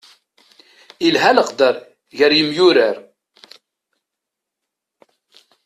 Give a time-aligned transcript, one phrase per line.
[1.07, 1.75] Ilha leqder
[2.17, 2.97] gar yemyurar.